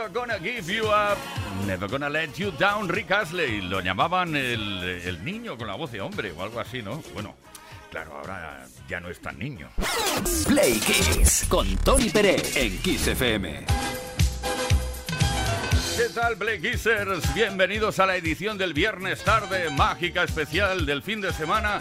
Never 0.00 0.14
gonna 0.14 0.38
give 0.38 0.70
you 0.70 0.86
up. 0.86 1.18
Never 1.66 1.86
gonna 1.86 2.08
let 2.08 2.38
you 2.38 2.52
down, 2.52 2.88
Rick 2.88 3.10
Astley. 3.10 3.60
Lo 3.60 3.82
llamaban 3.82 4.34
el, 4.34 4.82
el 4.82 5.22
niño 5.22 5.58
con 5.58 5.66
la 5.66 5.74
voz 5.74 5.92
de 5.92 6.00
hombre 6.00 6.32
o 6.32 6.42
algo 6.42 6.58
así, 6.58 6.80
¿no? 6.80 7.02
Bueno, 7.12 7.34
claro, 7.90 8.16
ahora 8.16 8.66
ya 8.88 8.98
no 8.98 9.10
es 9.10 9.20
tan 9.20 9.38
niño. 9.38 9.68
Play 10.46 10.80
Kiss 10.80 11.44
con 11.50 11.76
Tony 11.84 12.08
Pérez 12.08 12.56
en 12.56 12.78
Kiss 12.78 13.08
FM. 13.08 13.66
¿Qué 15.98 16.08
tal, 16.14 16.38
Play 16.38 16.62
Kissers? 16.62 17.34
Bienvenidos 17.34 17.98
a 17.98 18.06
la 18.06 18.16
edición 18.16 18.56
del 18.56 18.72
viernes 18.72 19.22
tarde, 19.22 19.68
mágica 19.68 20.22
especial 20.22 20.86
del 20.86 21.02
fin 21.02 21.20
de 21.20 21.30
semana. 21.34 21.76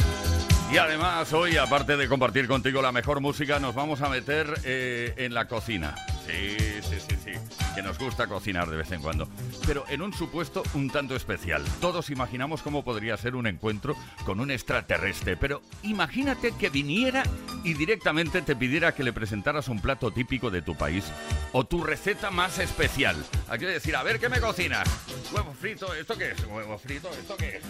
Y 0.74 0.78
además, 0.78 1.32
hoy, 1.32 1.56
aparte 1.56 1.96
de 1.96 2.10
compartir 2.10 2.50
contigo 2.50 2.82
la 2.82 2.92
mejor 2.92 3.22
música, 3.22 3.60
nos 3.60 3.76
vamos 3.76 4.02
a 4.02 4.10
meter 4.10 4.60
eh, 4.66 5.14
en 5.16 5.34
la 5.34 5.48
cocina. 5.48 5.96
Sí, 6.30 6.58
sí, 6.82 6.96
sí, 7.00 7.16
sí. 7.24 7.32
Que 7.74 7.82
nos 7.82 7.98
gusta 7.98 8.28
cocinar 8.28 8.70
de 8.70 8.78
vez 8.78 8.92
en 8.92 9.02
cuando. 9.02 9.28
Pero 9.66 9.86
en 9.90 10.02
un 10.02 10.14
supuesto 10.14 10.64
un 10.74 10.90
tanto 10.90 11.16
especial. 11.16 11.64
Todos 11.82 12.10
imaginamos 12.10 12.62
cómo 12.62 12.84
podría 12.84 13.18
ser 13.18 13.36
un 13.36 13.48
encuentro 13.48 13.96
con 14.26 14.40
un 14.40 14.52
extraterrestre. 14.52 15.38
Pero 15.38 15.62
imagínate 15.84 16.52
que 16.52 16.70
viniera 16.70 17.24
y 17.64 17.74
directamente 17.74 18.42
te 18.42 18.56
pidiera 18.56 18.94
que 18.94 19.04
le 19.04 19.14
presentaras 19.14 19.70
un 19.70 19.80
plato 19.80 20.12
típico 20.12 20.52
de 20.52 20.62
tu 20.62 20.76
país 20.76 21.06
o 21.52 21.66
tu 21.66 21.84
receta 21.84 22.30
más 22.30 22.60
especial. 22.60 23.16
Hay 23.48 23.60
que 23.60 23.66
decir, 23.66 23.96
a 23.96 24.04
ver 24.04 24.20
qué 24.20 24.30
me 24.30 24.40
cocinas. 24.40 24.88
Huevo 25.34 25.54
frito, 25.54 25.94
¿esto 25.94 26.18
qué 26.18 26.32
es? 26.32 26.46
Huevo 26.46 26.78
frito, 26.78 27.10
¿esto 27.10 27.36
qué 27.38 27.58
es? 27.58 27.64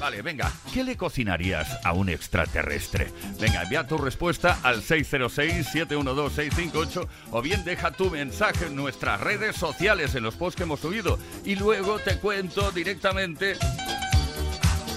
Vale, 0.00 0.22
venga, 0.22 0.50
¿qué 0.72 0.82
le 0.82 0.96
cocinarías 0.96 1.78
a 1.84 1.92
un 1.92 2.08
extraterrestre? 2.08 3.12
Venga, 3.38 3.64
envía 3.64 3.86
tu 3.86 3.98
respuesta 3.98 4.58
al 4.62 4.82
606-712-658 4.82 7.06
o 7.32 7.42
bien 7.42 7.62
deja 7.70 7.92
tu 7.92 8.10
mensaje 8.10 8.66
en 8.66 8.74
nuestras 8.74 9.20
redes 9.20 9.54
sociales, 9.54 10.16
en 10.16 10.24
los 10.24 10.34
posts 10.34 10.56
que 10.56 10.64
hemos 10.64 10.80
subido. 10.80 11.20
Y 11.44 11.54
luego 11.54 12.00
te 12.00 12.18
cuento 12.18 12.72
directamente 12.72 13.56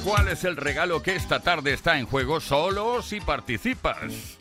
cuál 0.03 0.29
es 0.29 0.43
el 0.43 0.55
regalo 0.55 1.03
que 1.03 1.15
esta 1.15 1.39
tarde 1.39 1.73
está 1.73 1.99
en 1.99 2.07
juego 2.07 2.39
solo 2.39 3.03
si 3.03 3.21
participas. 3.21 4.39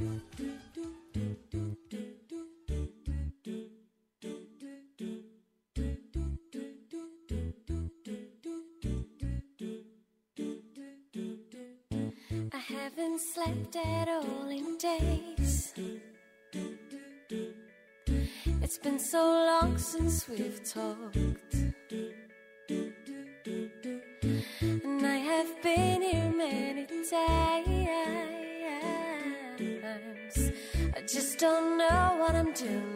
It's 18.74 18.78
been 18.78 18.98
so 18.98 19.22
long 19.22 19.76
since 19.76 20.26
we've 20.26 20.64
talked. 20.64 21.14
And 24.62 25.06
I 25.06 25.16
have 25.16 25.62
been 25.62 26.00
here 26.00 26.32
many 26.34 26.86
times. 26.86 27.12
I 30.96 31.00
just 31.06 31.38
don't 31.38 31.76
know 31.76 32.16
what 32.18 32.34
I'm 32.34 32.54
doing. 32.54 32.91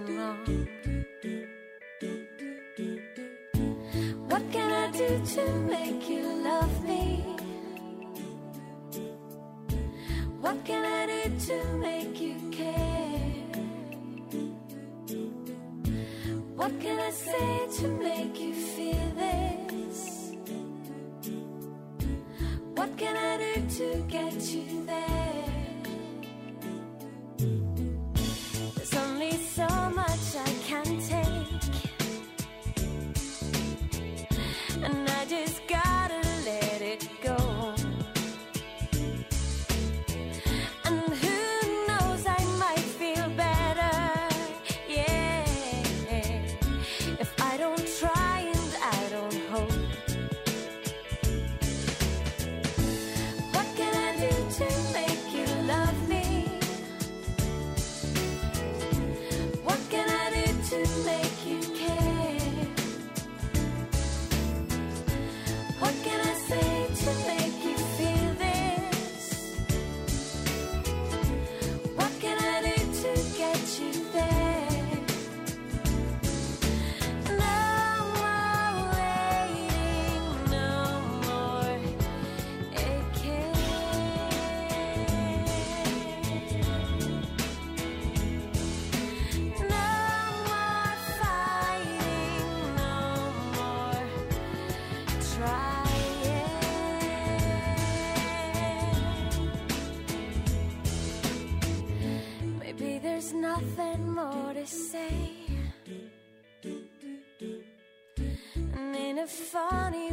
funny 109.27 110.06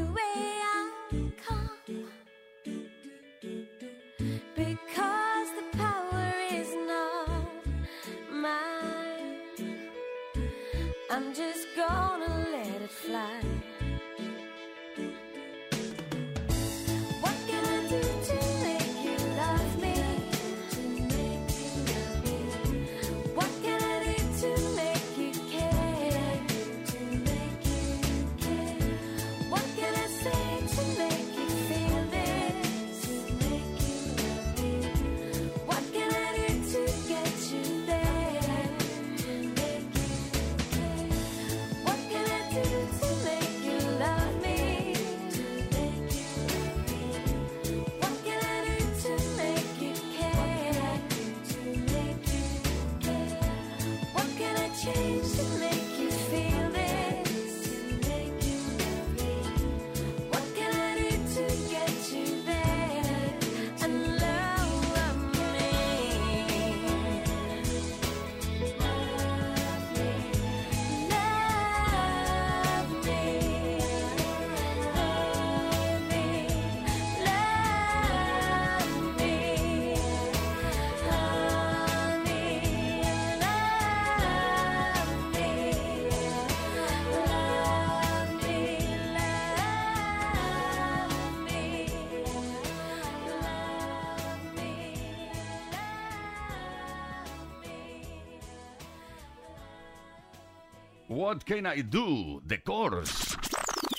What 101.14 101.46
Can 101.46 101.68
I 101.68 101.82
Do? 101.82 102.42
The 102.44 102.58
Course. 102.58 103.38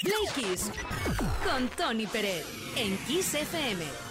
Play 0.02 0.56
con 1.44 1.68
Tony 1.76 2.06
Pérez 2.06 2.44
en 2.76 2.99
Kiss 3.06 3.35
FM. 3.35 4.03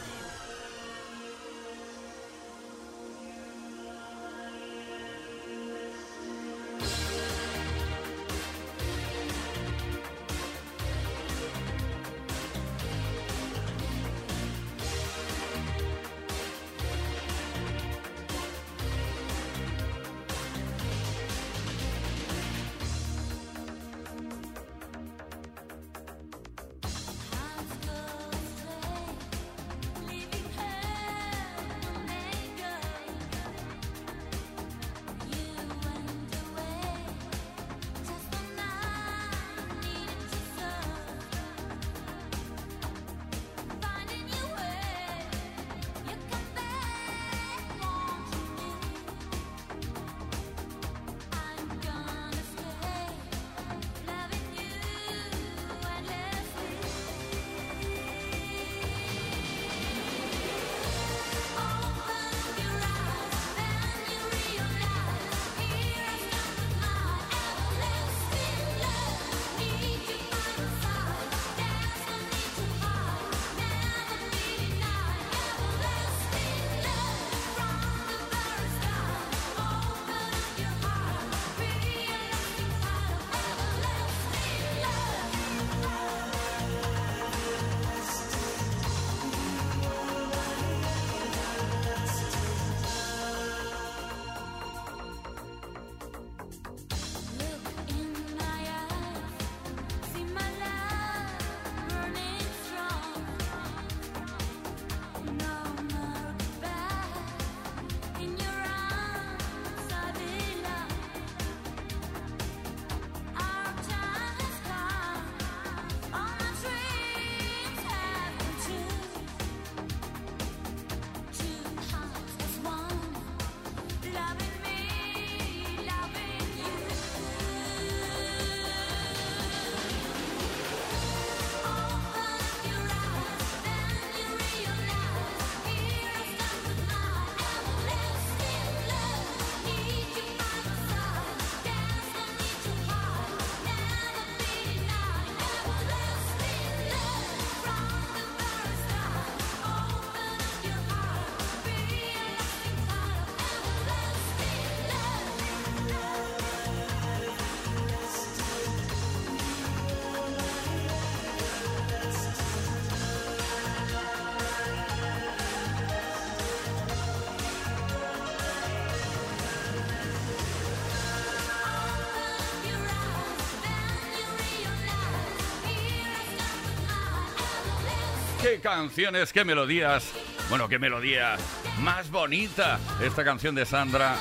Qué 178.43 178.59
canciones, 178.59 179.31
qué 179.31 179.45
melodías. 179.45 180.11
Bueno, 180.49 180.67
qué 180.67 180.77
melodía 180.77 181.37
más 181.79 182.11
bonita 182.11 182.77
esta 183.01 183.23
canción 183.23 183.55
de 183.55 183.65
Sandra, 183.65 184.17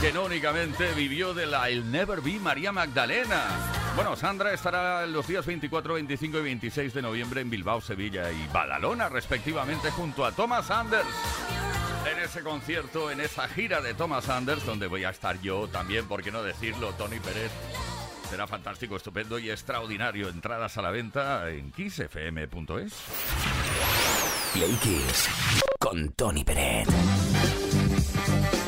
que 0.00 0.12
no 0.12 0.24
únicamente 0.24 0.94
vivió 0.94 1.34
de 1.34 1.46
la 1.46 1.68
El 1.68 1.90
Never 1.90 2.22
Be 2.22 2.40
María 2.40 2.72
Magdalena. 2.72 3.44
Bueno, 3.94 4.16
Sandra 4.16 4.54
estará 4.54 5.06
los 5.06 5.26
días 5.26 5.44
24, 5.44 5.94
25 5.94 6.38
y 6.38 6.42
26 6.42 6.94
de 6.94 7.02
noviembre 7.02 7.42
en 7.42 7.50
Bilbao, 7.50 7.82
Sevilla 7.82 8.32
y 8.32 8.48
Badalona, 8.50 9.10
respectivamente, 9.10 9.90
junto 9.90 10.24
a 10.24 10.32
Thomas 10.32 10.70
Anders. 10.70 11.06
En 12.10 12.18
ese 12.20 12.42
concierto, 12.42 13.10
en 13.10 13.20
esa 13.20 13.46
gira 13.48 13.82
de 13.82 13.92
Thomas 13.92 14.30
Anders, 14.30 14.64
donde 14.64 14.86
voy 14.86 15.04
a 15.04 15.10
estar 15.10 15.38
yo 15.42 15.68
también, 15.68 16.08
por 16.08 16.22
qué 16.22 16.30
no 16.30 16.42
decirlo, 16.42 16.94
Tony 16.94 17.20
Pérez. 17.20 17.50
Será 18.28 18.46
fantástico, 18.46 18.96
estupendo 18.96 19.38
y 19.38 19.50
extraordinario. 19.50 20.28
Entradas 20.28 20.76
a 20.76 20.82
la 20.82 20.90
venta 20.90 21.48
en 21.50 21.72
kissfm.es. 21.72 22.92
Play 24.52 24.72
Kiss 24.82 25.28
con 25.78 26.12
Tony 26.12 26.44
Peret. 26.44 26.88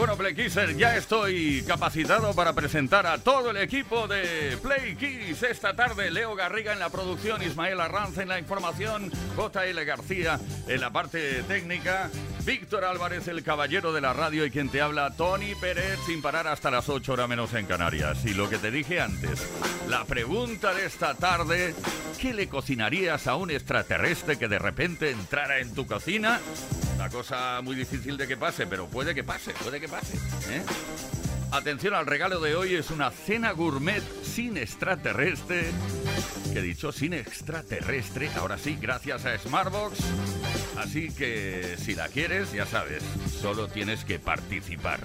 Bueno, 0.00 0.16
Play 0.16 0.34
Kisser, 0.34 0.74
ya 0.78 0.96
estoy 0.96 1.62
capacitado 1.66 2.32
para 2.34 2.54
presentar 2.54 3.06
a 3.06 3.18
todo 3.18 3.50
el 3.50 3.58
equipo 3.58 4.08
de 4.08 4.56
Play 4.62 4.96
Kiss 4.96 5.42
esta 5.42 5.76
tarde. 5.76 6.10
Leo 6.10 6.34
Garriga 6.34 6.72
en 6.72 6.78
la 6.78 6.88
producción, 6.88 7.42
Ismael 7.42 7.78
Arranz 7.78 8.16
en 8.16 8.28
la 8.28 8.38
información, 8.38 9.12
JL 9.36 9.84
García 9.84 10.40
en 10.66 10.80
la 10.80 10.90
parte 10.90 11.42
técnica, 11.42 12.10
Víctor 12.46 12.86
Álvarez, 12.86 13.28
el 13.28 13.42
caballero 13.42 13.92
de 13.92 14.00
la 14.00 14.14
radio 14.14 14.46
y 14.46 14.50
quien 14.50 14.70
te 14.70 14.80
habla, 14.80 15.10
Tony 15.16 15.54
Pérez, 15.54 15.98
sin 16.06 16.22
parar 16.22 16.48
hasta 16.48 16.70
las 16.70 16.88
8 16.88 17.12
horas 17.12 17.28
menos 17.28 17.52
en 17.52 17.66
Canarias. 17.66 18.24
Y 18.24 18.32
lo 18.32 18.48
que 18.48 18.56
te 18.56 18.70
dije 18.70 19.02
antes, 19.02 19.46
la 19.86 20.06
pregunta 20.06 20.72
de 20.72 20.86
esta 20.86 21.14
tarde, 21.14 21.74
¿qué 22.18 22.32
le 22.32 22.48
cocinarías 22.48 23.26
a 23.26 23.36
un 23.36 23.50
extraterrestre 23.50 24.38
que 24.38 24.48
de 24.48 24.58
repente 24.58 25.10
entrara 25.10 25.58
en 25.58 25.74
tu 25.74 25.86
cocina? 25.86 26.40
Una 27.00 27.08
cosa 27.08 27.62
muy 27.62 27.76
difícil 27.76 28.18
de 28.18 28.28
que 28.28 28.36
pase, 28.36 28.66
pero 28.66 28.86
puede 28.86 29.14
que 29.14 29.24
pase, 29.24 29.54
puede 29.54 29.80
que 29.80 29.88
pase. 29.88 30.18
¿eh? 30.50 30.62
Atención 31.50 31.94
al 31.94 32.04
regalo 32.04 32.40
de 32.40 32.54
hoy, 32.54 32.74
es 32.74 32.90
una 32.90 33.10
cena 33.10 33.52
gourmet 33.52 34.02
sin 34.22 34.58
extraterrestre. 34.58 35.70
Que 36.52 36.60
dicho, 36.60 36.92
sin 36.92 37.14
extraterrestre. 37.14 38.28
Ahora 38.36 38.58
sí, 38.58 38.76
gracias 38.78 39.24
a 39.24 39.38
Smartbox. 39.38 39.98
Así 40.76 41.10
que 41.10 41.76
si 41.78 41.94
la 41.94 42.08
quieres, 42.08 42.52
ya 42.52 42.66
sabes, 42.66 43.02
solo 43.40 43.68
tienes 43.68 44.04
que 44.04 44.18
participar. 44.18 45.00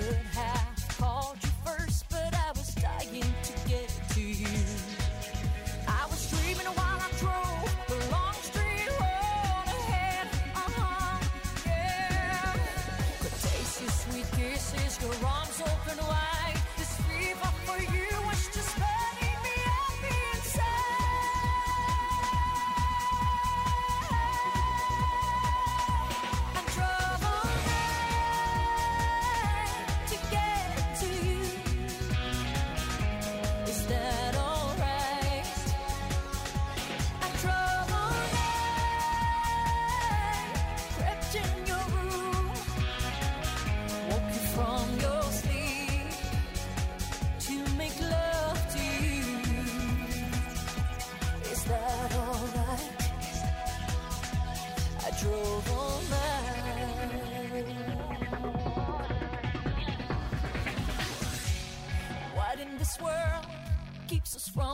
good. 0.00 0.33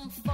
I'm. 0.01 0.30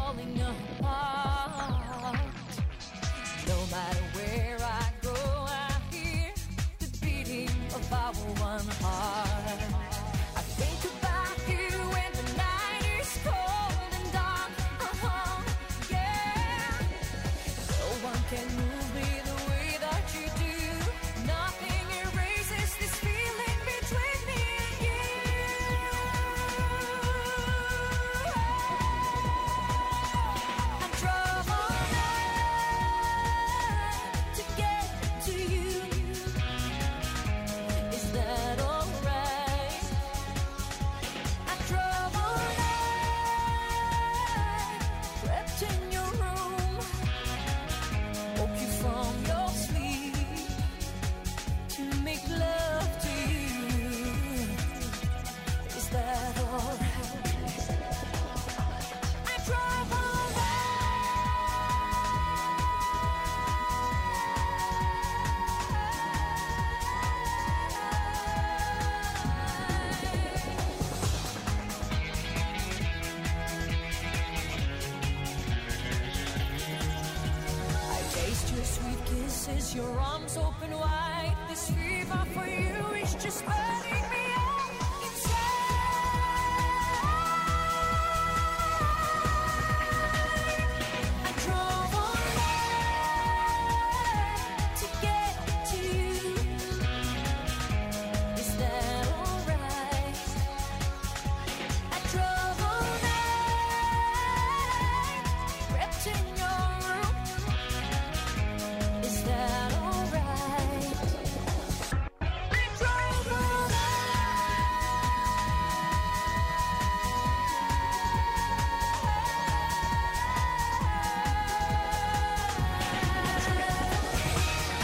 Kisses, 79.46 79.74
your 79.74 79.98
arms 79.98 80.36
open 80.36 80.70
wide. 80.72 81.36
This 81.48 81.70
fever 81.70 82.24
for 82.34 82.46
you 82.46 83.02
is 83.02 83.14
just 83.14 83.44
burning 83.44 83.75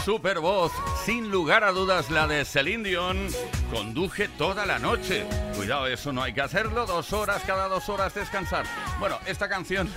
super 0.03 0.39
voz, 0.39 0.71
sin 1.05 1.31
lugar 1.31 1.63
a 1.63 1.71
dudas 1.71 2.09
la 2.09 2.27
de 2.27 2.43
Celine 2.43 2.89
Dion, 2.89 3.27
conduje 3.71 4.27
toda 4.27 4.65
la 4.65 4.77
noche. 4.77 5.25
Cuidado, 5.55 5.87
eso 5.87 6.11
no 6.11 6.21
hay 6.21 6.33
que 6.33 6.41
hacerlo, 6.41 6.85
dos 6.85 7.13
horas, 7.13 7.41
cada 7.45 7.69
dos 7.69 7.87
horas 7.87 8.13
descansar. 8.13 8.65
Bueno, 8.99 9.17
esta 9.25 9.47
canción 9.47 9.89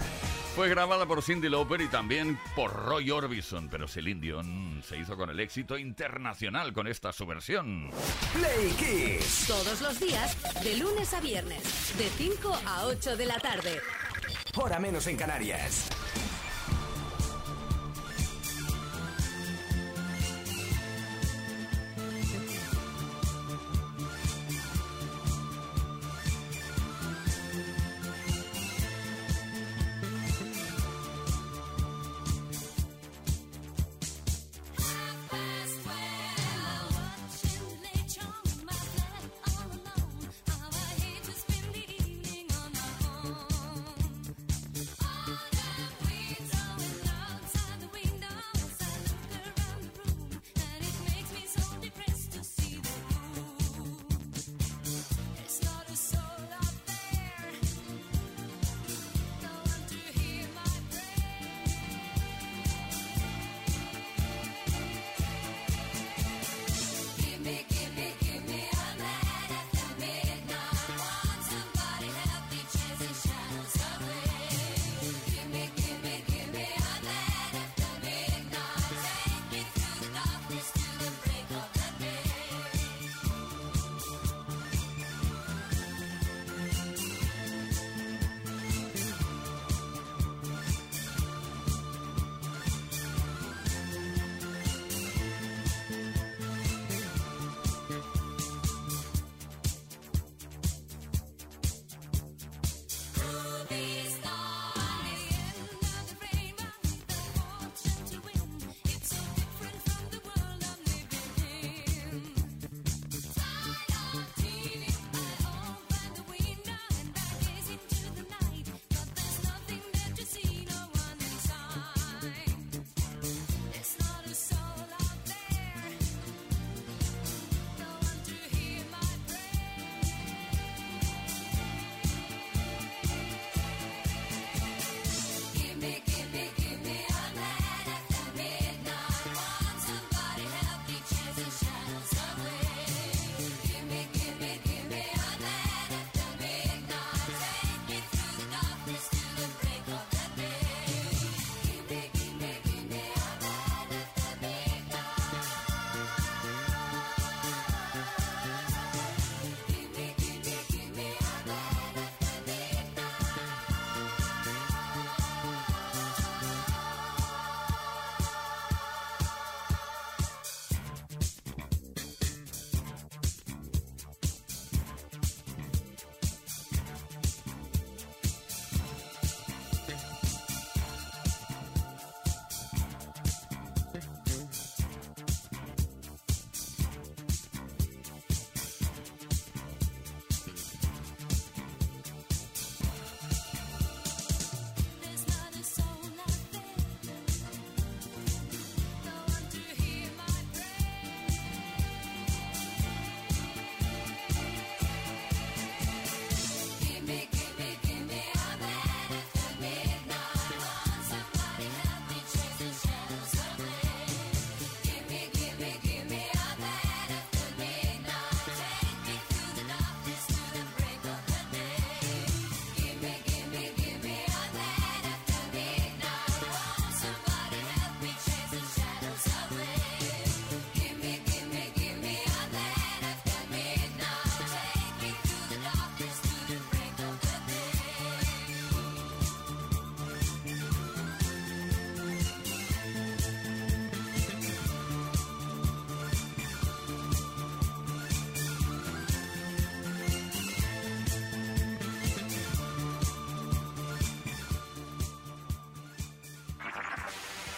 fue 0.54 0.68
grabada 0.68 1.06
por 1.06 1.22
Cindy 1.22 1.48
Lauper 1.48 1.80
y 1.80 1.88
también 1.88 2.38
por 2.54 2.72
Roy 2.72 3.10
Orbison, 3.10 3.68
pero 3.68 3.88
Celine 3.88 4.20
Dion 4.20 4.82
se 4.86 4.96
hizo 4.96 5.16
con 5.16 5.28
el 5.30 5.40
éxito 5.40 5.76
internacional 5.76 6.72
con 6.72 6.86
esta 6.86 7.12
su 7.12 7.26
versión. 7.26 7.90
Play 8.32 8.70
Kiss. 8.78 9.44
Todos 9.48 9.80
los 9.80 9.98
días, 9.98 10.36
de 10.62 10.76
lunes 10.76 11.12
a 11.14 11.20
viernes, 11.20 11.62
de 11.98 12.08
5 12.08 12.60
a 12.64 12.86
8 12.86 13.16
de 13.16 13.26
la 13.26 13.38
tarde. 13.40 13.80
Hora 14.54 14.78
menos 14.78 15.06
en 15.08 15.16
Canarias. 15.16 15.88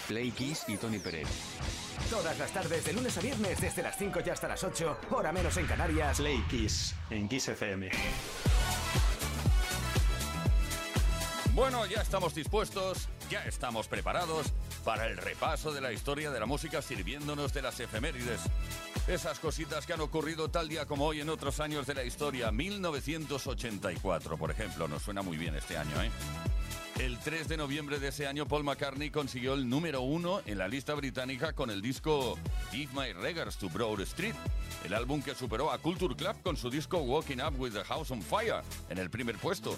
Play 0.08 0.30
Kiss 0.30 0.64
y 0.68 0.78
Tony 0.78 0.98
Pérez. 0.98 1.28
Todas 2.08 2.38
las 2.38 2.50
tardes, 2.50 2.82
de 2.82 2.94
lunes 2.94 3.18
a 3.18 3.20
viernes, 3.20 3.60
desde 3.60 3.82
las 3.82 3.98
5 3.98 4.20
y 4.24 4.30
hasta 4.30 4.48
las 4.48 4.64
8, 4.64 4.96
hora 5.10 5.32
menos 5.32 5.54
en 5.58 5.66
Canarias. 5.66 6.16
Play 6.16 6.42
Kiss 6.48 6.94
en 7.10 7.28
Kiss 7.28 7.48
FM. 7.48 7.90
Bueno, 11.52 11.84
ya 11.84 12.00
estamos 12.00 12.34
dispuestos, 12.34 13.06
ya 13.28 13.44
estamos 13.44 13.86
preparados 13.86 14.46
para 14.82 15.06
el 15.06 15.18
repaso 15.18 15.72
de 15.72 15.82
la 15.82 15.92
historia 15.92 16.30
de 16.30 16.40
la 16.40 16.46
música 16.46 16.80
sirviéndonos 16.80 17.52
de 17.52 17.60
las 17.60 17.78
efemérides. 17.78 18.40
Esas 19.08 19.38
cositas 19.38 19.84
que 19.84 19.92
han 19.92 20.00
ocurrido 20.00 20.48
tal 20.50 20.68
día 20.68 20.86
como 20.86 21.04
hoy 21.04 21.20
en 21.20 21.28
otros 21.28 21.60
años 21.60 21.86
de 21.86 21.92
la 21.94 22.04
historia. 22.04 22.50
1984, 22.50 24.38
por 24.38 24.50
ejemplo, 24.50 24.88
nos 24.88 25.02
suena 25.02 25.20
muy 25.20 25.36
bien 25.36 25.54
este 25.54 25.76
año, 25.76 26.00
¿eh? 26.02 26.10
El 26.98 27.16
3 27.18 27.46
de 27.46 27.56
noviembre 27.56 28.00
de 28.00 28.08
ese 28.08 28.26
año, 28.26 28.48
Paul 28.48 28.64
McCartney 28.64 29.10
consiguió 29.10 29.54
el 29.54 29.68
número 29.68 30.00
uno 30.00 30.40
en 30.46 30.58
la 30.58 30.66
lista 30.66 30.94
británica 30.94 31.52
con 31.52 31.70
el 31.70 31.80
disco 31.80 32.36
Give 32.72 32.92
My 32.92 33.12
Regards 33.12 33.56
to 33.58 33.68
Broad 33.68 34.00
Street, 34.00 34.34
el 34.84 34.92
álbum 34.94 35.22
que 35.22 35.36
superó 35.36 35.70
a 35.70 35.78
Culture 35.78 36.16
Club 36.16 36.42
con 36.42 36.56
su 36.56 36.68
disco 36.70 36.98
Walking 36.98 37.38
Up 37.38 37.54
with 37.56 37.72
the 37.72 37.84
House 37.84 38.10
on 38.10 38.20
Fire 38.20 38.62
en 38.90 38.98
el 38.98 39.10
primer 39.10 39.36
puesto. 39.38 39.76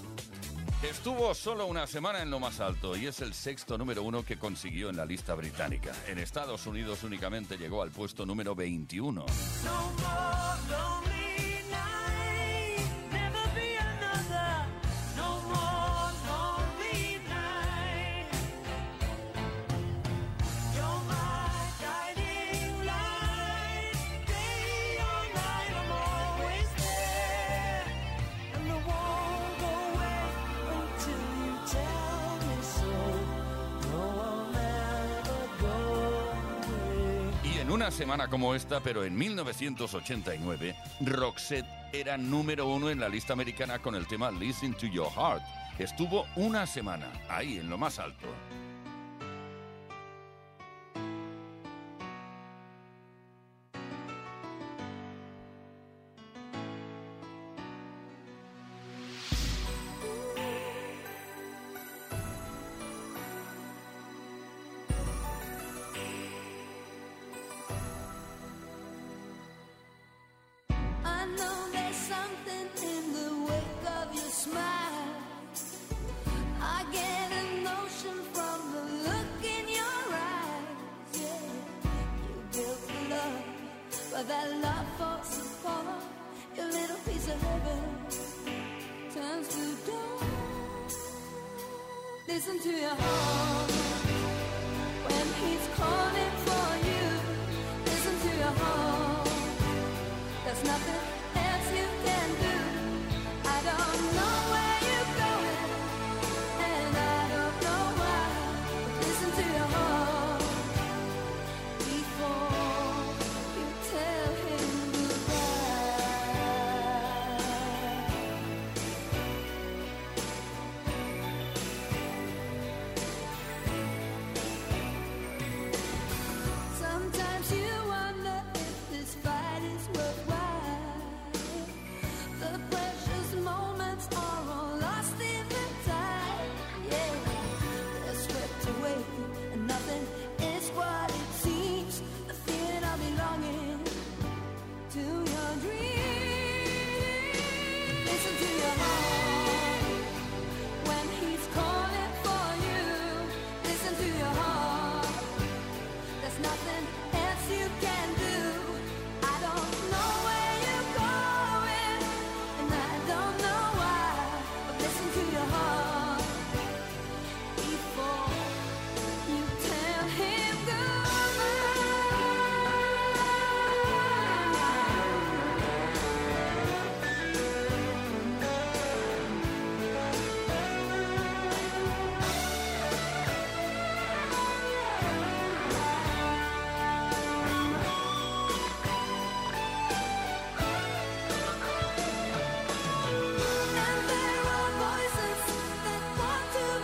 Estuvo 0.82 1.34
solo 1.34 1.66
una 1.66 1.86
semana 1.86 2.22
en 2.22 2.30
lo 2.30 2.40
más 2.40 2.58
alto 2.58 2.96
y 2.96 3.06
es 3.06 3.20
el 3.20 3.34
sexto 3.34 3.76
número 3.76 4.02
uno 4.02 4.24
que 4.24 4.38
consiguió 4.38 4.88
en 4.88 4.96
la 4.96 5.04
lista 5.04 5.34
británica. 5.34 5.92
En 6.08 6.18
Estados 6.18 6.66
Unidos 6.66 7.02
únicamente 7.04 7.58
llegó 7.58 7.82
al 7.82 7.90
puesto 7.90 8.24
número 8.24 8.54
21. 8.54 9.26
Semana 38.00 38.28
como 38.28 38.54
esta, 38.54 38.80
pero 38.80 39.04
en 39.04 39.14
1989, 39.14 40.74
Roxette 41.02 41.66
era 41.92 42.16
número 42.16 42.66
uno 42.66 42.88
en 42.88 42.98
la 42.98 43.10
lista 43.10 43.34
americana 43.34 43.78
con 43.78 43.94
el 43.94 44.06
tema 44.06 44.30
Listen 44.30 44.72
to 44.72 44.86
Your 44.86 45.10
Heart. 45.10 45.42
Estuvo 45.78 46.24
una 46.36 46.66
semana 46.66 47.12
ahí 47.28 47.58
en 47.58 47.68
lo 47.68 47.76
más 47.76 47.98
alto. 47.98 48.26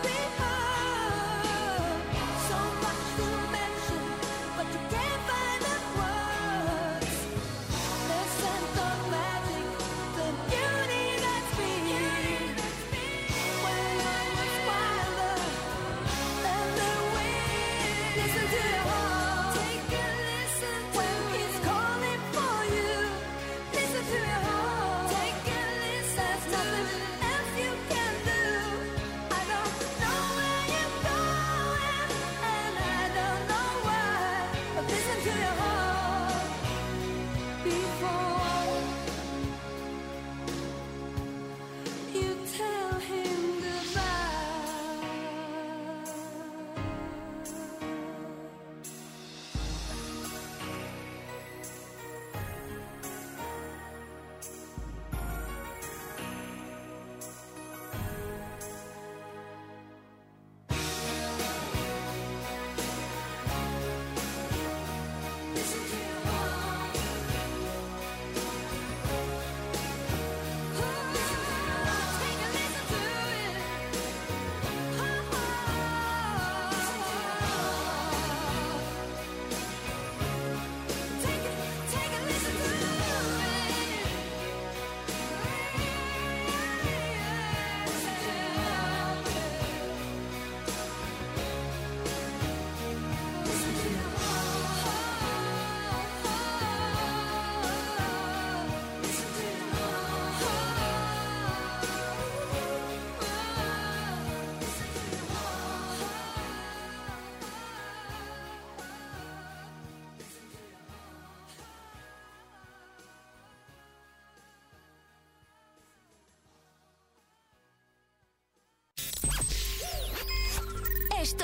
be 0.03 0.46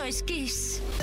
choice 0.03 0.21
geese. 0.25 1.02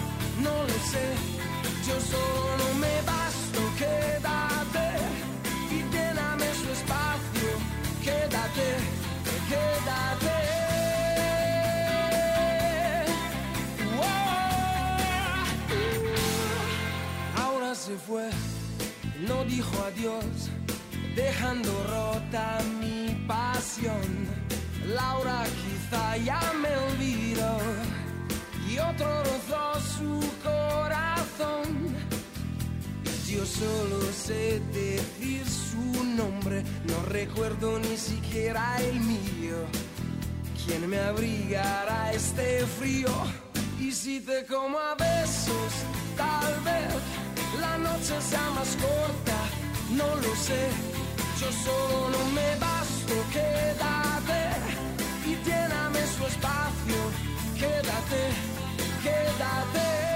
no 0.43 0.63
lo 0.63 0.77
sé. 0.91 1.05
Yo 1.87 1.95
solo 1.99 2.65
me 2.83 2.95
basto, 3.11 3.59
quédate 3.81 4.87
y 5.75 5.77
lléname 5.93 6.47
su 6.61 6.67
espacio, 6.77 7.49
quédate, 8.03 8.67
quédate. 9.51 10.37
Wow. 13.97 14.63
Ahora 17.43 17.75
se 17.75 17.95
fue, 17.97 18.29
no 19.27 19.43
dijo 19.45 19.75
adiós, 19.85 20.49
dejando 21.15 21.71
rota 21.95 22.59
mi 22.79 23.25
pasión. 23.27 24.41
Laura 24.87 25.43
quizá 25.61 26.17
ya 26.17 26.41
me 26.61 26.75
olvidó 26.87 27.57
y 28.73 28.79
otro 28.79 29.23
rozó 29.23 29.79
su 29.97 30.19
corazón. 30.43 31.95
Yo 33.27 33.45
solo 33.45 33.99
sé 34.11 34.61
decir 34.73 35.43
su 35.47 36.03
nombre, 36.03 36.63
no 36.85 37.05
recuerdo 37.09 37.79
ni 37.79 37.97
siquiera 37.97 38.77
el 38.81 38.99
mío. 38.99 39.57
¿Quién 40.65 40.89
me 40.89 40.99
abrigará 40.99 42.11
este 42.13 42.65
frío? 42.79 43.09
Y 43.79 43.91
si 43.91 44.19
te 44.21 44.45
como 44.45 44.77
a 44.77 44.95
besos, 44.95 45.71
tal 46.17 46.53
vez 46.61 46.93
la 47.59 47.77
noche 47.77 48.15
sea 48.21 48.49
más 48.51 48.75
corta, 48.75 49.39
no 49.91 50.15
lo 50.15 50.35
sé. 50.35 50.63
Yo 51.39 51.51
solo 51.51 52.09
no 52.09 52.31
me 52.31 52.55
basto, 52.59 53.13
quédate 53.33 54.41
y 55.25 55.33
lléname 55.43 55.99
su 56.15 56.23
espacio. 56.27 56.99
Quédate, 57.57 58.21
quédate. 59.03 60.10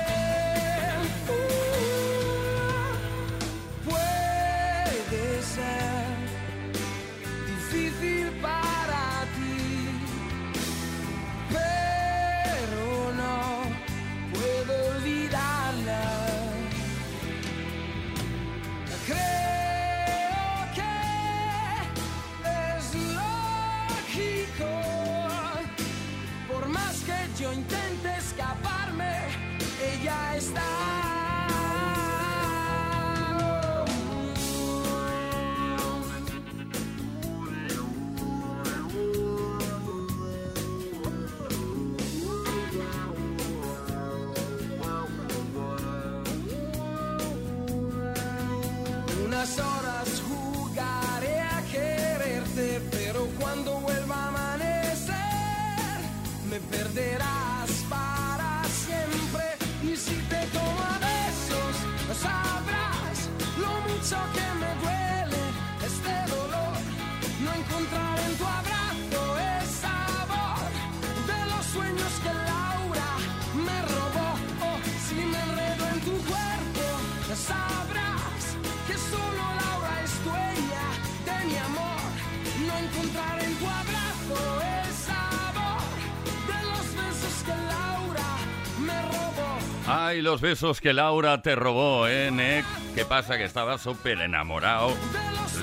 Ay, 90.16 90.22
los 90.22 90.40
besos 90.40 90.80
que 90.80 90.94
Laura 90.94 91.42
te 91.42 91.58
robó, 91.58 92.08
¿eh, 92.08 92.32
Nick? 92.32 92.66
¿Qué 92.96 93.04
pasa? 93.04 93.38
Que 93.38 93.44
estaba 93.44 93.78
súper 93.78 94.22
enamorado. 94.22 94.94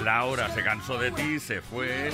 Laura 0.04 0.50
se 0.50 0.62
cansó 0.62 0.98
de 0.98 1.10
ti, 1.10 1.40
se 1.40 1.62
fue. 1.62 2.12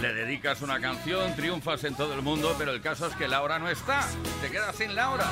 Le 0.00 0.14
dedicas 0.14 0.62
una 0.62 0.78
canción, 0.78 1.34
triunfas 1.34 1.82
en 1.82 1.96
todo 1.96 2.14
el 2.14 2.22
mundo, 2.22 2.54
pero 2.56 2.70
el 2.70 2.80
caso 2.80 3.08
es 3.08 3.16
que 3.16 3.26
Laura 3.26 3.58
no 3.58 3.68
está. 3.68 4.06
Te 4.40 4.52
quedas 4.52 4.76
sin 4.76 4.94
Laura. 4.94 5.26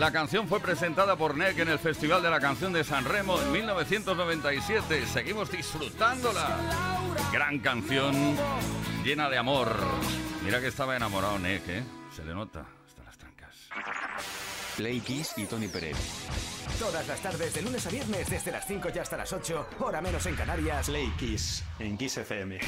La 0.00 0.10
canción 0.10 0.48
fue 0.48 0.58
presentada 0.58 1.14
por 1.14 1.36
Nick 1.38 1.60
en 1.60 1.68
el 1.68 1.78
Festival 1.78 2.22
de 2.24 2.30
la 2.30 2.40
Canción 2.40 2.72
de 2.72 2.82
San 2.82 3.04
Remo 3.04 3.40
en 3.40 3.52
1997. 3.52 5.06
Seguimos 5.06 5.48
disfrutándola. 5.52 6.58
Gran 7.32 7.60
canción, 7.60 8.36
llena 9.04 9.30
de 9.30 9.38
amor. 9.38 9.76
Mira 10.42 10.60
que 10.60 10.66
estaba 10.66 10.96
enamorado 10.96 11.38
Nick, 11.38 11.68
¿eh? 11.68 11.84
Se 12.16 12.24
le 12.24 12.34
nota 12.34 12.66
hasta 12.84 13.04
las 13.04 13.16
trancas. 13.16 13.68
Play 14.76 15.00
Kiss 15.00 15.32
y 15.36 15.44
Tony 15.44 15.68
Pérez. 15.68 15.96
Todas 16.78 17.06
las 17.06 17.20
tardes, 17.20 17.54
de 17.54 17.62
lunes 17.62 17.86
a 17.86 17.90
viernes, 17.90 18.28
desde 18.28 18.50
las 18.50 18.66
5 18.66 18.88
y 18.94 18.98
hasta 18.98 19.16
las 19.16 19.32
8, 19.32 19.66
hora 19.80 20.00
menos 20.00 20.24
en 20.26 20.34
Canarias. 20.34 20.86
Play 20.86 21.12
Kiss 21.18 21.62
en 21.78 21.96
Kiss 21.98 22.18
FM. 22.18 22.58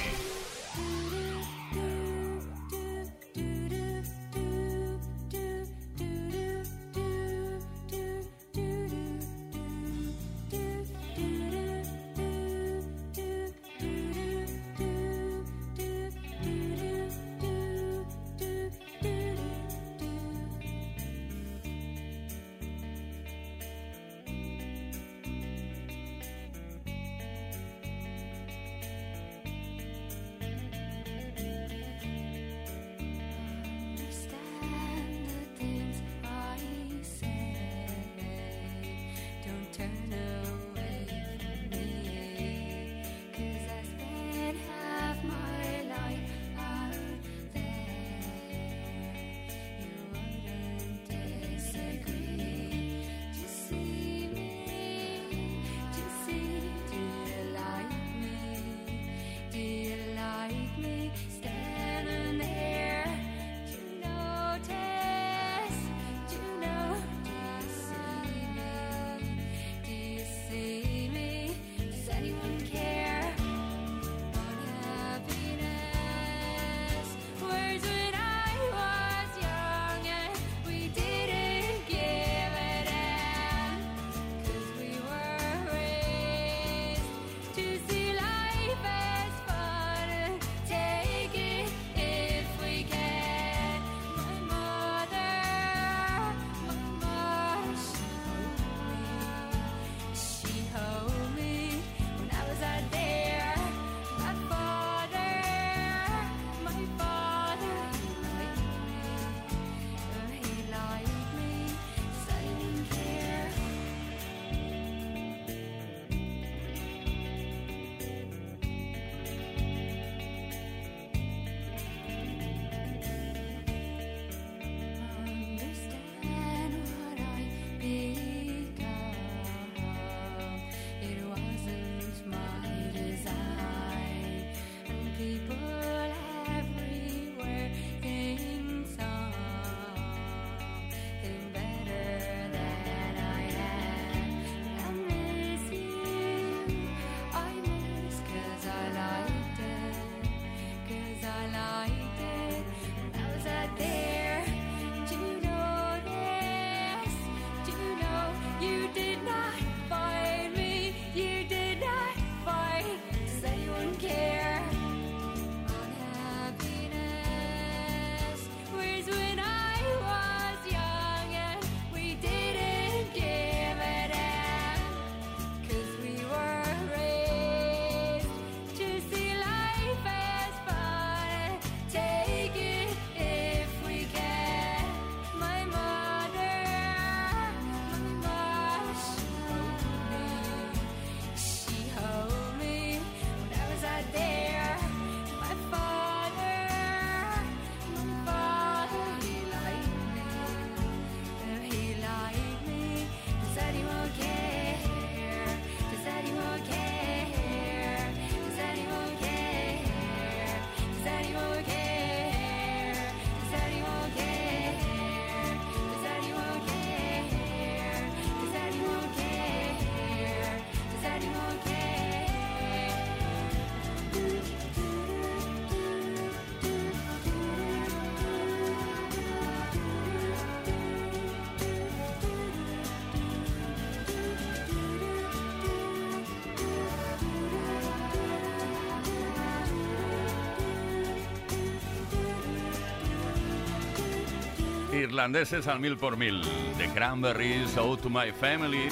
Irlandeses 245.02 245.66
al 245.66 245.80
mil 245.80 245.96
por 245.96 246.16
mil. 246.16 246.42
The 246.78 246.88
Cranberries, 246.88 247.76
Out 247.76 248.02
to 248.02 248.08
My 248.08 248.30
Family, 248.32 248.88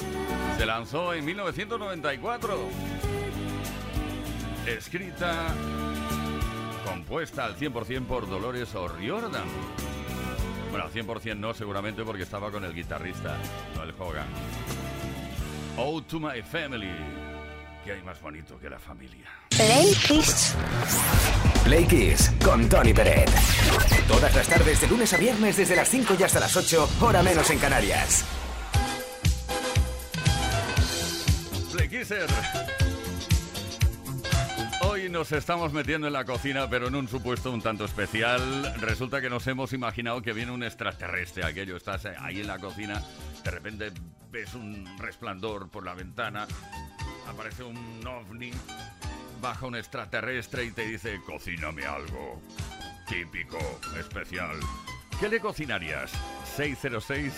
se 0.59 0.67
lanzó 0.67 1.15
en 1.15 1.25
1994. 1.25 2.59
Escrita, 4.67 5.55
compuesta 6.85 7.45
al 7.45 7.57
100% 7.57 8.07
por 8.07 8.29
Dolores 8.29 8.75
O'Riordan. 8.75 9.47
Bueno, 10.71 10.85
al 10.85 10.93
100% 10.93 11.37
no, 11.37 11.55
seguramente 11.55 12.03
porque 12.05 12.25
estaba 12.25 12.51
con 12.51 12.65
el 12.65 12.75
guitarrista, 12.75 13.37
Noel 13.77 13.95
Hogan. 13.99 14.27
Out 15.77 16.07
to 16.09 16.19
My 16.19 16.43
Family. 16.43 16.91
¿Qué 17.85 17.93
hay 17.93 18.03
más 18.03 18.21
bonito 18.21 18.59
que 18.59 18.69
la 18.69 18.79
familia? 18.79 19.29
Play 19.61 19.95
Kiss. 20.07 20.55
Play 21.65 21.85
Kiss 21.85 22.33
con 22.43 22.67
Tony 22.67 22.95
Peret. 22.95 23.29
Todas 24.09 24.35
las 24.35 24.49
tardes 24.49 24.81
de 24.81 24.87
lunes 24.87 25.13
a 25.13 25.19
viernes 25.19 25.55
desde 25.59 25.77
las 25.77 25.87
5 25.87 26.17
y 26.19 26.23
hasta 26.23 26.41
las 26.41 26.57
8, 26.57 26.89
hora 27.03 27.23
menos 27.23 27.51
en 27.51 27.59
Canarias. 27.59 28.25
Play 31.73 31.91
Kisser. 31.91 32.27
Hoy 34.81 35.11
nos 35.11 35.31
estamos 35.33 35.75
metiendo 35.75 36.07
en 36.07 36.15
la 36.15 36.25
cocina, 36.25 36.71
pero 36.71 36.89
en 36.89 36.95
un 36.95 37.07
supuesto 37.07 37.53
un 37.53 37.61
tanto 37.61 37.85
especial. 37.85 38.75
Resulta 38.81 39.21
que 39.21 39.29
nos 39.29 39.47
hemos 39.47 39.75
imaginado 39.75 40.23
que 40.23 40.33
viene 40.33 40.53
un 40.53 40.63
extraterrestre. 40.63 41.45
Aquello, 41.45 41.77
estás 41.77 42.07
ahí 42.07 42.41
en 42.41 42.47
la 42.47 42.59
cocina, 42.59 43.03
de 43.45 43.51
repente 43.51 43.93
ves 44.31 44.55
un 44.55 44.97
resplandor 44.99 45.69
por 45.69 45.85
la 45.85 45.93
ventana, 45.93 46.47
aparece 47.29 47.62
un 47.62 48.07
ovni, 48.07 48.51
baja 49.41 49.66
un 49.66 49.77
extraterrestre 49.77 50.64
y 50.64 50.73
te 50.73 50.87
dice, 50.87 51.21
cocíname 51.27 51.85
algo. 51.85 52.41
Típico, 53.09 53.59
especial. 53.99 54.59
¿Qué 55.18 55.29
le 55.29 55.41
cocinarías? 55.41 56.12
606 56.57 57.33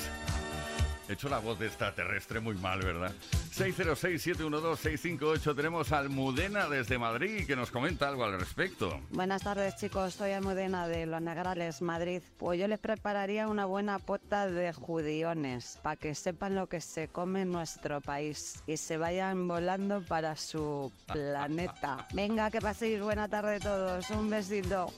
He 1.08 1.14
hecho 1.14 1.28
la 1.28 1.38
voz 1.38 1.58
de 1.58 1.66
extraterrestre 1.66 2.40
muy 2.40 2.54
mal, 2.54 2.80
¿verdad? 2.80 3.12
606-712-658. 3.56 5.56
Tenemos 5.56 5.92
a 5.92 5.98
Almudena 5.98 6.68
desde 6.68 6.98
Madrid 6.98 7.46
que 7.46 7.56
nos 7.56 7.70
comenta 7.70 8.08
algo 8.08 8.24
al 8.24 8.38
respecto. 8.38 9.00
Buenas 9.10 9.42
tardes 9.42 9.76
chicos, 9.76 10.14
soy 10.14 10.30
Almudena 10.30 10.86
de 10.86 11.06
Los 11.06 11.20
Negrales, 11.20 11.82
Madrid. 11.82 12.22
Pues 12.38 12.60
yo 12.60 12.68
les 12.68 12.78
prepararía 12.78 13.48
una 13.48 13.66
buena 13.66 13.98
pota 13.98 14.46
de 14.46 14.72
judiones 14.72 15.78
para 15.82 15.96
que 15.96 16.14
sepan 16.14 16.54
lo 16.54 16.68
que 16.68 16.80
se 16.80 17.08
come 17.08 17.42
en 17.42 17.52
nuestro 17.52 18.00
país 18.00 18.62
y 18.66 18.76
se 18.76 18.96
vayan 18.96 19.48
volando 19.48 20.02
para 20.02 20.36
su 20.36 20.92
planeta. 21.06 22.06
Venga, 22.14 22.50
que 22.50 22.60
paséis 22.60 23.02
buena 23.02 23.28
tarde 23.28 23.60
todos, 23.60 24.08
un 24.10 24.30
besito. 24.30 24.92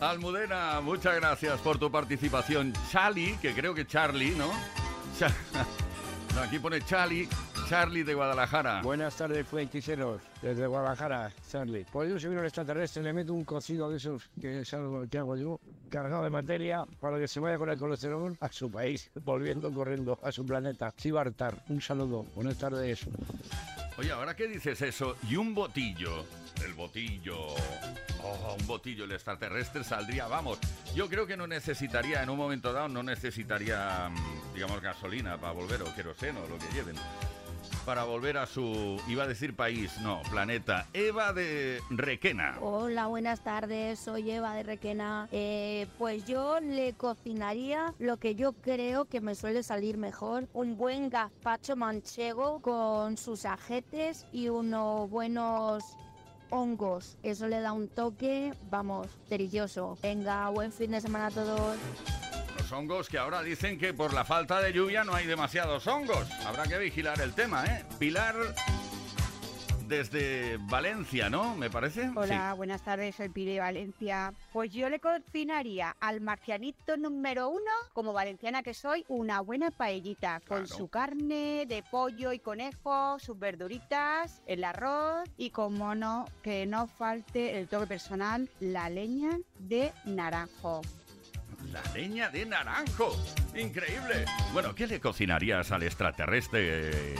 Almudena, 0.00 0.80
muchas 0.80 1.16
gracias 1.16 1.60
por 1.60 1.78
tu 1.78 1.90
participación. 1.90 2.72
Charlie, 2.90 3.36
que 3.42 3.52
creo 3.52 3.74
que 3.74 3.84
Charlie, 3.84 4.30
¿no? 4.30 4.48
Aquí 6.42 6.58
pone 6.60 6.80
Charlie, 6.84 7.28
Charlie 7.68 8.02
de 8.02 8.14
Guadalajara. 8.14 8.80
Buenas 8.80 9.14
tardes, 9.14 9.46
hechiceros 9.52 10.22
desde 10.40 10.66
Guadalajara, 10.66 11.30
Charlie. 11.50 11.84
Pues 11.92 12.08
yo 12.08 12.18
soy 12.18 12.34
un 12.34 12.42
extraterrestre, 12.42 13.02
le 13.02 13.12
meto 13.12 13.34
un 13.34 13.44
cocido 13.44 13.90
de 13.90 13.98
esos, 13.98 14.30
que 14.40 14.60
es 14.60 14.72
algo 14.72 15.06
que 15.06 15.18
hago 15.18 15.36
yo, 15.36 15.60
cargado 15.90 16.24
de 16.24 16.30
materia, 16.30 16.86
para 16.98 17.18
que 17.18 17.28
se 17.28 17.40
vaya 17.40 17.58
con 17.58 17.68
el 17.68 17.78
colesterol 17.78 18.34
a 18.40 18.50
su 18.50 18.70
país, 18.70 19.10
volviendo 19.22 19.70
corriendo 19.70 20.18
a 20.22 20.32
su 20.32 20.46
planeta. 20.46 20.94
Sibartar, 20.96 21.62
un 21.68 21.82
saludo, 21.82 22.24
buenas 22.34 22.56
tardes. 22.56 23.06
Oye, 23.98 24.12
ahora 24.12 24.34
que 24.34 24.46
dices 24.46 24.80
eso, 24.80 25.16
y 25.28 25.36
un 25.36 25.54
botillo, 25.54 26.24
el 26.64 26.72
botillo, 26.72 27.36
oh, 28.22 28.56
un 28.58 28.66
botillo, 28.66 29.04
el 29.04 29.12
extraterrestre 29.12 29.84
saldría, 29.84 30.26
vamos, 30.26 30.58
yo 30.94 31.06
creo 31.06 31.26
que 31.26 31.36
no 31.36 31.46
necesitaría, 31.46 32.22
en 32.22 32.30
un 32.30 32.38
momento 32.38 32.72
dado, 32.72 32.88
no 32.88 33.02
necesitaría, 33.02 34.08
mm, 34.08 34.54
digamos, 34.54 34.80
gasolina 34.80 35.36
para 35.36 35.52
volver, 35.52 35.82
o 35.82 35.94
queroseno, 35.94 36.40
lo 36.48 36.56
que 36.58 36.72
lleven, 36.72 36.96
para 37.88 38.04
volver 38.04 38.36
a 38.36 38.44
su, 38.44 39.00
iba 39.08 39.22
a 39.22 39.26
decir 39.26 39.56
país, 39.56 39.98
no, 40.02 40.20
planeta. 40.30 40.86
Eva 40.92 41.32
de 41.32 41.80
Requena. 41.88 42.58
Hola, 42.60 43.06
buenas 43.06 43.40
tardes. 43.40 43.98
Soy 43.98 44.30
Eva 44.30 44.52
de 44.52 44.62
Requena. 44.62 45.26
Eh, 45.32 45.86
pues 45.96 46.26
yo 46.26 46.60
le 46.60 46.92
cocinaría 46.92 47.94
lo 47.98 48.18
que 48.18 48.34
yo 48.34 48.52
creo 48.52 49.06
que 49.06 49.22
me 49.22 49.34
suele 49.34 49.62
salir 49.62 49.96
mejor: 49.96 50.48
un 50.52 50.76
buen 50.76 51.08
gazpacho 51.08 51.76
manchego 51.76 52.60
con 52.60 53.16
sus 53.16 53.46
ajetes 53.46 54.26
y 54.34 54.50
unos 54.50 55.08
buenos 55.08 55.82
hongos. 56.50 57.16
Eso 57.22 57.48
le 57.48 57.58
da 57.62 57.72
un 57.72 57.88
toque, 57.88 58.52
vamos, 58.68 59.06
delicioso. 59.30 59.96
Venga, 60.02 60.50
buen 60.50 60.72
fin 60.72 60.90
de 60.90 61.00
semana 61.00 61.28
a 61.28 61.30
todos. 61.30 61.78
Los 62.68 62.78
hongos 62.78 63.08
que 63.08 63.16
ahora 63.16 63.42
dicen 63.42 63.78
que 63.78 63.94
por 63.94 64.12
la 64.12 64.26
falta 64.26 64.60
de 64.60 64.74
lluvia 64.74 65.02
no 65.02 65.14
hay 65.14 65.26
demasiados 65.26 65.86
hongos. 65.86 66.30
Habrá 66.44 66.64
que 66.64 66.76
vigilar 66.76 67.18
el 67.18 67.32
tema, 67.32 67.64
¿eh? 67.64 67.82
Pilar 67.98 68.34
desde 69.86 70.58
Valencia, 70.68 71.30
¿no? 71.30 71.56
¿Me 71.56 71.70
parece? 71.70 72.10
Hola, 72.14 72.52
buenas 72.52 72.82
tardes, 72.82 73.16
soy 73.16 73.30
Piri 73.30 73.54
de 73.54 73.60
Valencia. 73.60 74.34
Pues 74.52 74.70
yo 74.70 74.90
le 74.90 75.00
cocinaría 75.00 75.96
al 75.98 76.20
marcianito 76.20 76.98
número 76.98 77.48
uno, 77.48 77.70
como 77.94 78.12
valenciana 78.12 78.62
que 78.62 78.74
soy, 78.74 79.02
una 79.08 79.40
buena 79.40 79.70
paellita 79.70 80.42
con 80.46 80.68
su 80.68 80.88
carne 80.88 81.64
de 81.66 81.82
pollo 81.90 82.34
y 82.34 82.38
conejo, 82.38 83.18
sus 83.18 83.38
verduritas, 83.38 84.42
el 84.44 84.62
arroz 84.62 85.26
y 85.38 85.48
como 85.48 85.94
no, 85.94 86.26
que 86.42 86.66
no 86.66 86.86
falte 86.86 87.58
el 87.58 87.66
toque 87.66 87.86
personal, 87.86 88.50
la 88.60 88.90
leña 88.90 89.38
de 89.58 89.90
naranjo. 90.04 90.82
La 91.72 91.82
leña 91.94 92.28
de 92.30 92.46
naranjo. 92.46 93.14
Increíble. 93.54 94.24
Bueno, 94.52 94.74
¿qué 94.74 94.86
le 94.86 95.00
cocinarías 95.00 95.70
al 95.72 95.82
extraterrestre? 95.82 96.90
Eh, 96.90 97.14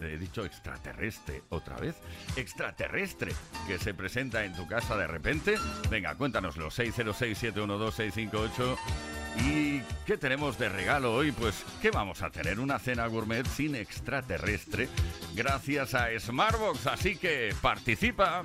He 0.00 0.16
dicho 0.16 0.44
extraterrestre 0.44 1.42
otra 1.50 1.76
vez. 1.76 1.96
Extraterrestre 2.36 3.32
que 3.66 3.78
se 3.78 3.92
presenta 3.94 4.44
en 4.44 4.54
tu 4.54 4.66
casa 4.66 4.96
de 4.96 5.06
repente. 5.06 5.56
Venga, 5.90 6.14
cuéntanoslo. 6.14 6.68
606-712-658. 6.70 8.76
¿Y 9.44 9.80
qué 10.06 10.16
tenemos 10.16 10.58
de 10.58 10.68
regalo 10.68 11.14
hoy? 11.14 11.32
Pues, 11.32 11.64
¿qué 11.80 11.90
vamos 11.90 12.22
a 12.22 12.30
tener? 12.30 12.60
Una 12.60 12.78
cena 12.78 13.06
gourmet 13.06 13.46
sin 13.46 13.74
extraterrestre 13.74 14.88
gracias 15.34 15.94
a 15.94 16.08
Smartbox. 16.18 16.86
Así 16.86 17.16
que 17.16 17.54
participa. 17.60 18.44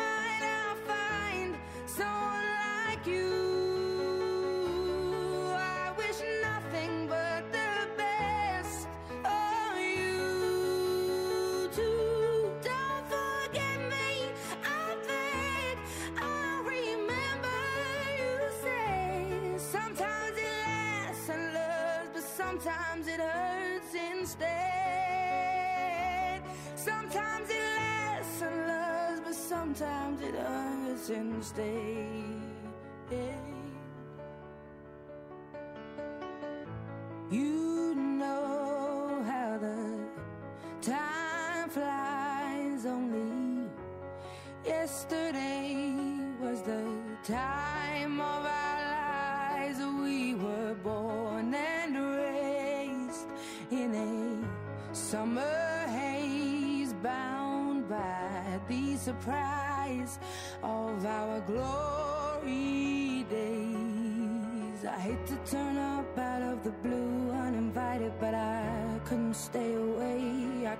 sometimes 22.61 23.07
it 23.07 23.19
hurts 23.19 23.95
instead. 24.11 24.51
Sometimes 26.75 27.49
it 27.49 27.63
lasts 27.77 28.41
and 28.41 28.67
loves, 28.67 29.21
but 29.25 29.33
sometimes 29.33 30.21
it 30.21 30.35
hurts 30.35 31.09
instead. 31.09 31.65
You 33.11 33.50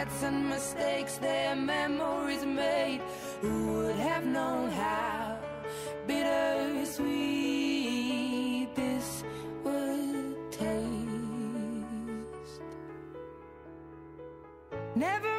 Regrets 0.00 0.22
and 0.22 0.48
mistakes, 0.48 1.18
their 1.18 1.54
memories 1.56 2.44
made. 2.44 3.02
Who 3.42 3.72
would 3.72 3.96
have 3.96 4.24
known 4.24 4.70
how 4.70 5.38
bittersweet 6.06 6.98
this 8.74 9.24
would 9.64 10.52
taste? 10.52 10.68
Never 14.94 15.29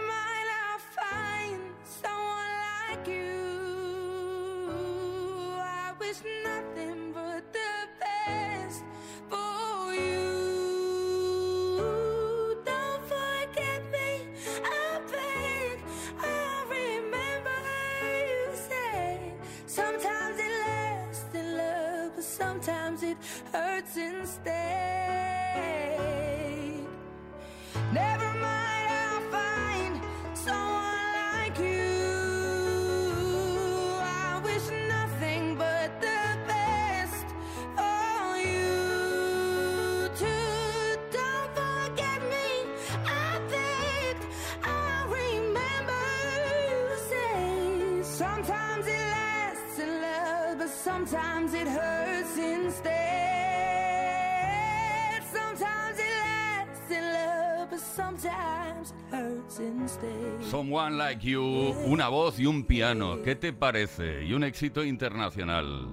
Someone 60.56 60.98
Like 60.98 61.26
You, 61.26 61.42
una 61.86 62.10
voz 62.10 62.38
y 62.38 62.46
un 62.46 62.66
piano. 62.66 63.22
¿Qué 63.24 63.36
te 63.38 63.54
parece? 63.54 64.26
Y 64.26 64.34
un 64.34 64.44
éxito 64.44 64.84
internacional. 64.84 65.88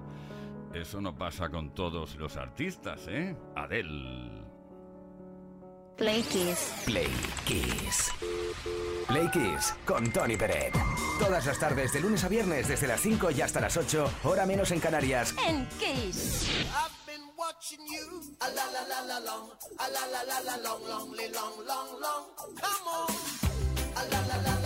Eso 0.74 1.00
no 1.00 1.14
pasa 1.16 1.48
con 1.48 1.72
todos 1.74 2.16
los 2.16 2.36
artistas, 2.36 3.02
¿eh? 3.06 3.36
Adele. 3.54 4.32
Play 5.96 6.22
Kiss. 6.22 6.72
Play 6.86 7.06
Kiss. 7.44 8.11
Play 9.06 9.30
Kiss 9.30 9.76
con 9.84 10.11
Tony 10.11 10.36
Peret. 10.36 10.74
Todas 11.20 11.46
las 11.46 11.59
tardes, 11.61 11.92
de 11.92 12.00
lunes 12.00 12.24
a 12.24 12.28
viernes, 12.28 12.66
desde 12.66 12.88
las 12.88 13.00
5 13.00 13.30
y 13.30 13.40
hasta 13.40 13.61
las 13.61 13.76
8, 13.76 14.11
hora 14.24 14.44
menos 14.44 14.72
en 14.72 14.80
Canarias. 14.80 15.36
En 15.46 15.68
Kiss. 15.78 16.50
watching 17.36 17.78
you. 17.86 18.36
A 18.40 18.48
la 18.48 18.66
la 18.72 18.82
la 18.88 19.02
la 19.06 19.20
long, 19.20 19.50
a 19.78 19.88
la 19.88 20.06
la 20.09 20.24
la 20.24 20.40
la 20.40 20.56
long, 20.56 20.82
long, 20.88 21.12
li- 21.14 21.28
long, 21.32 21.64
long, 21.64 22.00
long. 22.00 22.56
Come 22.56 22.88
on. 22.90 23.68
La 23.99 24.20
la 24.28 24.36
la 24.44 24.57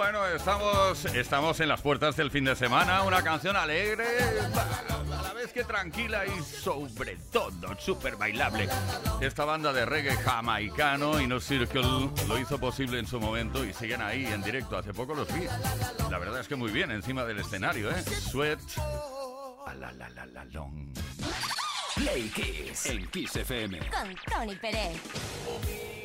Bueno, 0.00 0.26
estamos, 0.28 1.04
estamos 1.04 1.60
en 1.60 1.68
las 1.68 1.82
puertas 1.82 2.16
del 2.16 2.30
fin 2.30 2.42
de 2.46 2.56
semana. 2.56 3.02
Una 3.02 3.22
canción 3.22 3.54
alegre, 3.54 4.06
a 4.08 5.22
la 5.22 5.34
vez 5.34 5.52
que 5.52 5.62
tranquila 5.62 6.24
y 6.24 6.42
sobre 6.42 7.16
todo 7.30 7.78
súper 7.78 8.16
bailable. 8.16 8.66
Esta 9.20 9.44
banda 9.44 9.74
de 9.74 9.84
reggae 9.84 10.16
jamaicano, 10.16 11.20
Inner 11.20 11.42
Circle, 11.42 12.08
lo 12.26 12.38
hizo 12.38 12.58
posible 12.58 12.98
en 12.98 13.06
su 13.06 13.20
momento 13.20 13.62
y 13.62 13.74
siguen 13.74 14.00
ahí 14.00 14.24
en 14.24 14.42
directo. 14.42 14.78
Hace 14.78 14.94
poco 14.94 15.14
los 15.14 15.28
vi. 15.34 15.44
La 16.10 16.18
verdad 16.18 16.40
es 16.40 16.48
que 16.48 16.56
muy 16.56 16.72
bien 16.72 16.90
encima 16.90 17.26
del 17.26 17.40
escenario, 17.40 17.90
¿eh? 17.90 18.02
Sweat. 18.02 18.58
A 19.66 19.74
la 19.74 19.92
la 19.92 20.08
la 20.08 20.24
la 20.24 20.44
long. 20.46 20.94
Play 21.96 22.30
Kiss 22.30 22.86
en 22.86 23.06
Kiss 23.08 23.36
FM. 23.36 23.78
Con 23.90 24.16
Tony 24.32 24.56
Pérez. 24.56 25.99